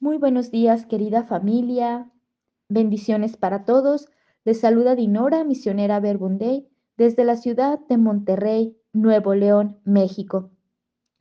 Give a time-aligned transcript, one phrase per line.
[0.00, 2.08] Muy buenos días, querida familia.
[2.68, 4.06] Bendiciones para todos.
[4.44, 10.52] Les saluda Dinora, misionera Verbunday, desde la ciudad de Monterrey, Nuevo León, México.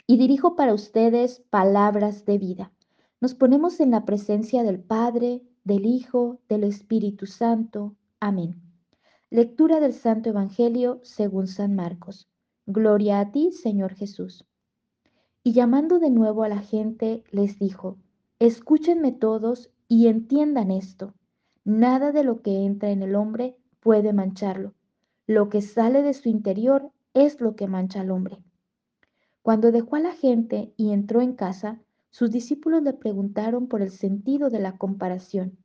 [0.06, 2.72] Y dirijo para ustedes palabras de vida.
[3.20, 7.96] Nos ponemos en la presencia del Padre, del Hijo, del Espíritu Santo.
[8.20, 8.62] Amén.
[9.32, 12.30] Lectura del Santo Evangelio según San Marcos.
[12.68, 14.46] Gloria a ti, Señor Jesús.
[15.44, 17.98] Y llamando de nuevo a la gente, les dijo,
[18.40, 21.16] Escúchenme todos y entiendan esto.
[21.66, 24.76] Nada de lo que entra en el hombre puede mancharlo.
[25.26, 28.38] Lo que sale de su interior es lo que mancha al hombre.
[29.42, 33.90] Cuando dejó a la gente y entró en casa, sus discípulos le preguntaron por el
[33.90, 35.58] sentido de la comparación.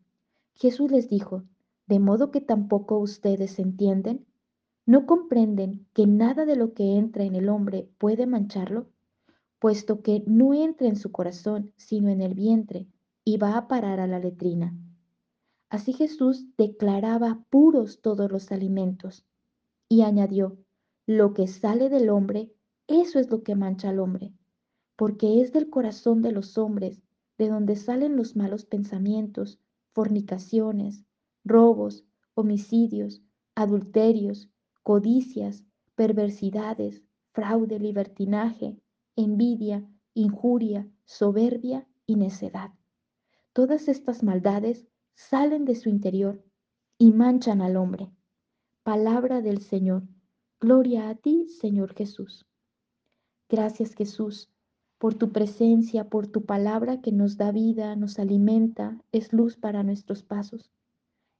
[0.54, 1.44] Jesús les dijo,
[1.86, 4.24] ¿de modo que tampoco ustedes entienden?
[4.86, 8.86] ¿No comprenden que nada de lo que entra en el hombre puede mancharlo?
[9.62, 12.88] Puesto que no entra en su corazón, sino en el vientre,
[13.24, 14.76] y va a parar a la letrina.
[15.68, 19.24] Así Jesús declaraba puros todos los alimentos,
[19.88, 20.58] y añadió,
[21.06, 22.52] lo que sale del hombre,
[22.88, 24.32] eso es lo que mancha al hombre,
[24.96, 27.00] porque es del corazón de los hombres
[27.38, 29.60] de donde salen los malos pensamientos,
[29.92, 31.04] fornicaciones,
[31.44, 33.22] robos, homicidios,
[33.54, 34.50] adulterios,
[34.82, 38.81] codicias, perversidades, fraude, libertinaje,
[39.16, 42.70] envidia, injuria, soberbia y necedad.
[43.52, 46.42] Todas estas maldades salen de su interior
[46.98, 48.10] y manchan al hombre.
[48.82, 50.04] Palabra del Señor.
[50.60, 52.46] Gloria a ti, Señor Jesús.
[53.48, 54.52] Gracias Jesús
[55.02, 59.82] por tu presencia, por tu palabra que nos da vida, nos alimenta, es luz para
[59.82, 60.70] nuestros pasos.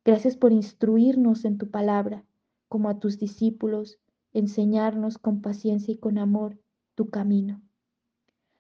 [0.05, 2.25] Gracias por instruirnos en tu palabra,
[2.69, 4.01] como a tus discípulos,
[4.33, 6.59] enseñarnos con paciencia y con amor
[6.95, 7.63] tu camino.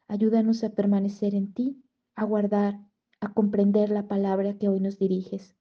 [0.08, 1.82] Ayúdanos a permanecer en ti,
[2.14, 2.80] a guardar,
[3.20, 5.56] a comprender la palabra que hoy nos diriges.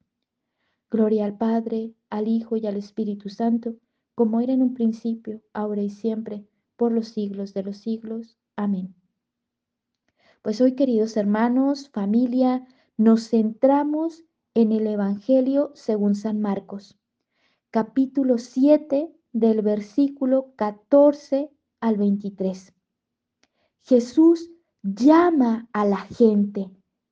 [0.89, 3.75] Gloria al Padre, al Hijo y al Espíritu Santo,
[4.15, 6.45] como era en un principio, ahora y siempre,
[6.75, 8.37] por los siglos de los siglos.
[8.55, 8.93] Amén.
[10.41, 12.67] Pues hoy, queridos hermanos, familia,
[12.97, 16.97] nos centramos en el Evangelio según San Marcos,
[17.69, 22.73] capítulo 7 del versículo 14 al 23.
[23.81, 24.49] Jesús
[24.83, 26.71] llama a la gente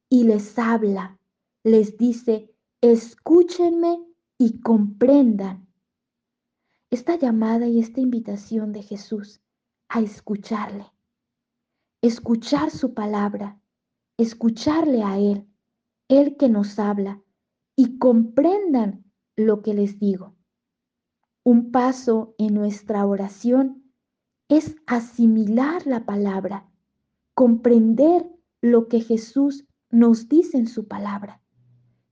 [0.09, 1.19] y les habla,
[1.63, 4.00] les dice, escúchenme
[4.38, 5.68] y comprendan.
[6.90, 9.41] Esta llamada y esta invitación de Jesús
[9.90, 10.86] a escucharle,
[12.01, 13.59] escuchar su palabra,
[14.18, 15.47] escucharle a Él,
[16.07, 17.22] Él que nos habla,
[17.75, 19.06] y comprendan
[19.36, 20.36] lo que les digo.
[21.44, 23.79] Un paso en nuestra oración
[24.50, 26.70] es asimilar la palabra,
[27.34, 28.30] comprender
[28.62, 31.42] lo que Jesús nos dice en su palabra.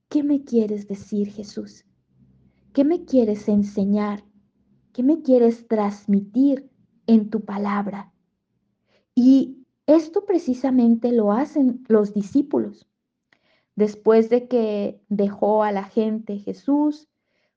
[0.08, 1.84] ¿Qué me quieres decir, Jesús?
[2.72, 4.24] ¿Qué me quieres enseñar?
[4.92, 6.70] ¿Qué me quieres transmitir
[7.06, 8.12] en tu palabra?
[9.14, 12.88] Y esto precisamente lo hacen los discípulos.
[13.74, 17.08] Después de que dejó a la gente Jesús,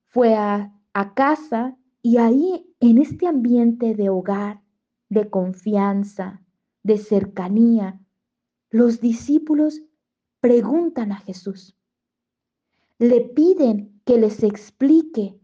[0.08, 0.74] fue a,
[1.16, 4.61] casa y ahí en este ambiente de hogar,
[5.12, 6.42] de confianza,
[6.84, 8.00] de cercanía,
[8.70, 9.82] los discípulos
[10.40, 11.78] preguntan a Jesús.
[12.98, 15.38] Le piden que les explique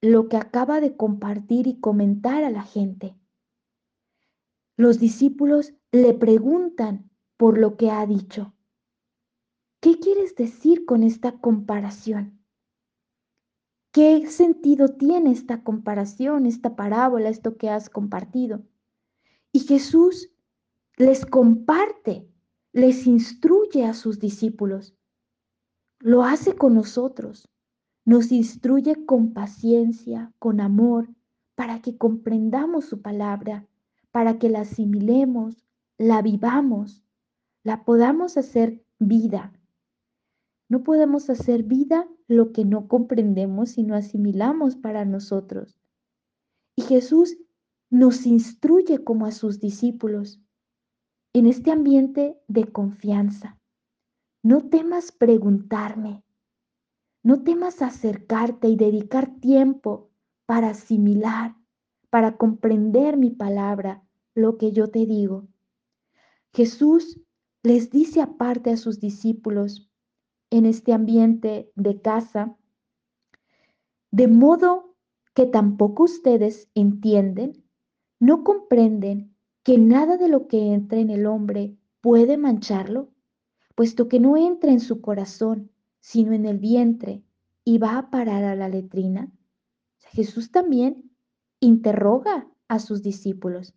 [0.00, 3.16] lo que acaba de compartir y comentar a la gente.
[4.76, 8.52] Los discípulos le preguntan por lo que ha dicho.
[9.80, 12.44] ¿Qué quieres decir con esta comparación?
[13.92, 18.64] ¿Qué sentido tiene esta comparación, esta parábola, esto que has compartido?
[19.54, 20.32] Y Jesús
[20.96, 22.28] les comparte,
[22.72, 24.96] les instruye a sus discípulos.
[26.00, 27.48] Lo hace con nosotros.
[28.04, 31.08] Nos instruye con paciencia, con amor,
[31.54, 33.64] para que comprendamos su palabra,
[34.10, 35.64] para que la asimilemos,
[35.98, 37.04] la vivamos,
[37.62, 39.52] la podamos hacer vida.
[40.68, 45.78] No podemos hacer vida lo que no comprendemos y no asimilamos para nosotros.
[46.74, 47.36] Y Jesús
[47.90, 50.40] nos instruye como a sus discípulos
[51.32, 53.58] en este ambiente de confianza.
[54.42, 56.24] No temas preguntarme,
[57.22, 60.10] no temas acercarte y dedicar tiempo
[60.46, 61.56] para asimilar,
[62.10, 64.04] para comprender mi palabra,
[64.34, 65.48] lo que yo te digo.
[66.52, 67.20] Jesús
[67.62, 69.90] les dice aparte a sus discípulos
[70.50, 72.56] en este ambiente de casa,
[74.10, 74.94] de modo
[75.34, 77.63] que tampoco ustedes entienden
[78.26, 83.10] ¿No comprenden que nada de lo que entra en el hombre puede mancharlo?
[83.74, 87.22] puesto que no entra en su corazón, sino en el vientre,
[87.66, 89.30] y va a parar a la letrina?
[90.12, 91.10] Jesús también
[91.60, 93.74] interroga a sus discípulos.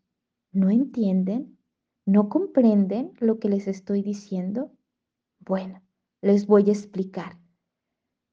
[0.54, 1.58] ¿No entienden?
[2.06, 4.72] ¿No comprenden lo que les estoy diciendo?
[5.42, 5.82] Bueno,
[6.22, 7.38] les voy a explicar.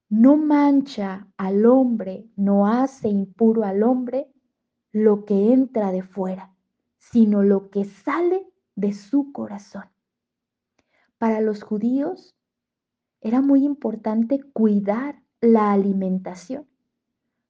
[0.07, 4.31] No mancha al hombre, no hace impuro al hombre
[4.95, 6.55] lo que entra de fuera,
[6.99, 8.47] sino lo que sale
[8.77, 9.83] de su corazón.
[11.17, 12.33] Para los judíos
[13.19, 16.65] era muy importante cuidar la alimentación,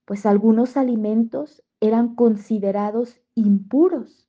[0.06, 4.27] pues algunos alimentos eran considerados impuros,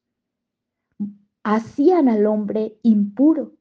[1.42, 3.54] hacían al hombre impuro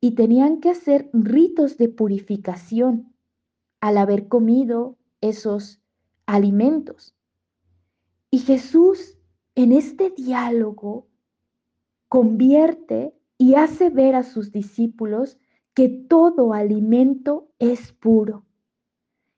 [0.00, 3.14] y tenían que hacer ritos de purificación
[3.80, 5.80] al haber comido esos
[6.26, 7.14] alimentos.
[8.34, 9.18] Y Jesús
[9.54, 11.06] en este diálogo
[12.08, 15.38] convierte y hace ver a sus discípulos
[15.74, 18.46] que todo alimento es puro,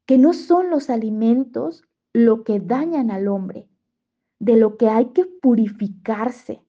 [0.07, 1.83] que no son los alimentos
[2.13, 3.69] lo que dañan al hombre,
[4.39, 6.63] de lo que hay que purificarse,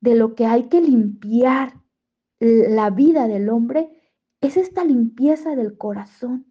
[0.00, 1.80] de lo que hay que limpiar
[2.40, 6.46] la vida del hombre, es esta limpieza del corazón,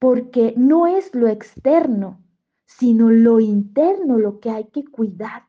[0.00, 2.25] porque no es lo externo,
[2.66, 5.46] sino lo interno lo que hay que cuidar.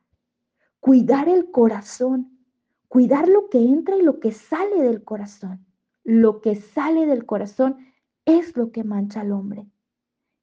[0.80, 2.40] Cuidar el corazón,
[2.88, 5.66] cuidar lo que entra y lo que sale del corazón.
[6.04, 7.78] Lo que sale del corazón
[8.25, 9.68] es lo que mancha al hombre.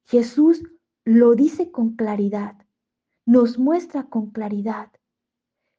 [0.03, 0.61] Jesús
[1.03, 2.55] lo dice con claridad,
[3.25, 4.91] nos muestra con claridad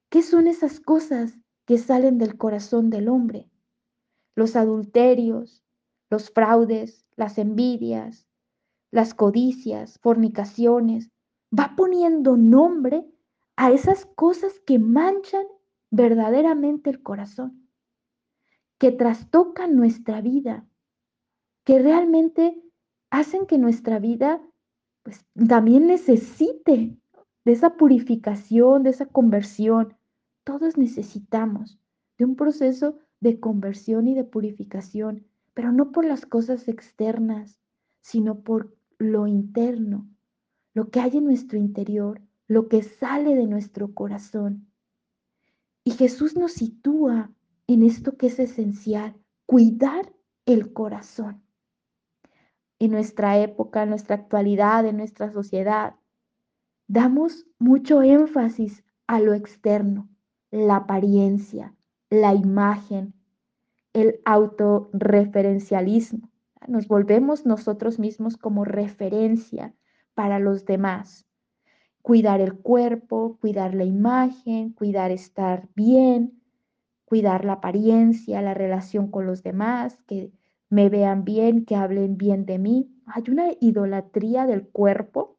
[0.09, 3.51] qué son esas cosas que salen del corazón del hombre.
[4.35, 5.65] Los adulterios,
[6.11, 8.26] los fraudes, las envidias,
[8.97, 11.11] las codicias, fornicaciones,
[11.57, 13.07] va poniendo nombre
[13.55, 15.47] a esas cosas que manchan
[15.91, 17.69] verdaderamente el corazón,
[18.79, 20.67] que trastocan nuestra vida,
[21.65, 22.59] que realmente
[23.11, 24.41] hacen que nuestra vida
[25.03, 26.97] pues también necesite
[27.45, 29.95] de esa purificación, de esa conversión.
[30.43, 31.79] Todos necesitamos
[32.17, 37.61] de un proceso de conversión y de purificación, pero no por las cosas externas,
[38.01, 40.09] sino por lo interno,
[40.75, 44.71] lo que hay en nuestro interior, lo que sale de nuestro corazón.
[45.85, 47.33] Y Jesús nos sitúa
[47.67, 49.17] en esto que es esencial,
[49.47, 50.13] cuidar
[50.45, 51.43] el corazón.
[52.79, 55.97] En nuestra época, en nuestra actualidad, en nuestra sociedad,
[56.89, 60.09] damos mucho énfasis a lo externo,
[60.51, 61.75] la apariencia,
[62.11, 63.15] la imagen,
[63.93, 66.31] el autorreferencialismo.
[66.69, 69.75] Nos volvemos nosotros mismos como referencia
[70.15, 71.27] para los demás.
[72.03, 76.41] Cuidar el cuerpo, cuidar la imagen, cuidar estar bien,
[77.05, 80.33] cuidar la apariencia, la relación con los demás, que
[80.69, 82.93] me vean bien, que hablen bien de mí.
[83.07, 85.39] Hay una idolatría del cuerpo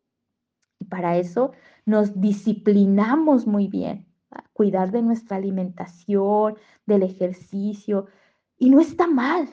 [0.79, 1.51] y para eso
[1.85, 4.07] nos disciplinamos muy bien.
[4.53, 6.55] Cuidar de nuestra alimentación,
[6.85, 8.07] del ejercicio.
[8.57, 9.49] Y no está mal,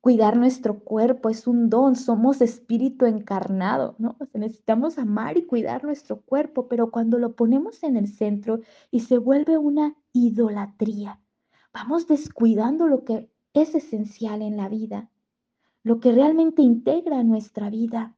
[0.00, 4.16] Cuidar nuestro cuerpo es un don, somos espíritu encarnado, ¿no?
[4.32, 8.60] necesitamos amar y cuidar nuestro cuerpo, pero cuando lo ponemos en el centro
[8.90, 11.20] y se vuelve una idolatría,
[11.74, 15.10] vamos descuidando lo que es esencial en la vida,
[15.82, 18.16] lo que realmente integra nuestra vida.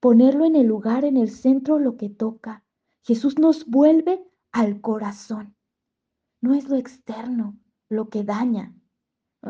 [0.00, 2.64] Ponerlo en el lugar, en el centro, lo que toca.
[3.02, 5.54] Jesús nos vuelve al corazón.
[6.40, 8.74] No es lo externo lo que daña,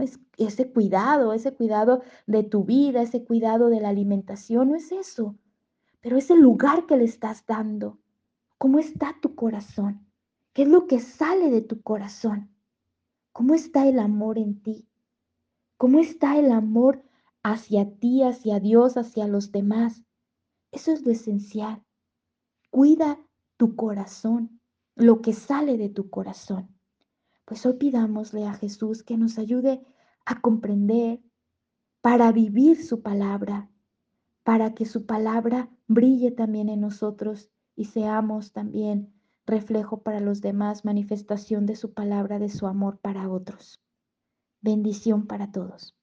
[0.00, 4.90] es ese cuidado, ese cuidado de tu vida, ese cuidado de la alimentación, no es
[4.92, 5.36] eso,
[6.00, 7.98] pero es el lugar que le estás dando.
[8.58, 10.06] ¿Cómo está tu corazón?
[10.52, 12.50] ¿Qué es lo que sale de tu corazón?
[13.32, 14.86] ¿Cómo está el amor en ti?
[15.78, 17.02] ¿Cómo está el amor
[17.42, 20.02] hacia ti, hacia Dios, hacia los demás?
[20.70, 21.82] Eso es lo esencial.
[22.70, 23.18] Cuida
[23.56, 24.60] tu corazón,
[24.94, 26.68] lo que sale de tu corazón.
[27.44, 29.82] Pues hoy pidámosle a Jesús que nos ayude
[30.24, 31.20] a comprender
[32.00, 33.70] para vivir su palabra,
[34.42, 39.12] para que su palabra brille también en nosotros y seamos también
[39.46, 43.80] reflejo para los demás, manifestación de su palabra, de su amor para otros.
[44.60, 45.96] Bendición para todos.